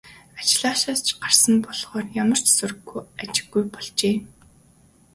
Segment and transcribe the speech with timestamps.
[0.39, 2.87] Ажлаасаа ч гарсан болохоор ямар ч сураг
[3.23, 4.15] ажиггүй болжээ.